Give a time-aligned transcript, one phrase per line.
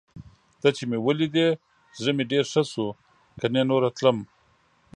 [0.61, 1.47] ته مې چې ولیدې،
[1.99, 2.87] زړه مې ډېر ښه شو.
[3.39, 4.17] کني نوره تلم.